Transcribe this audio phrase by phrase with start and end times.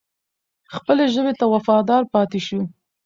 [0.73, 2.59] خپلې ژبې ته وفادار پاتې شو.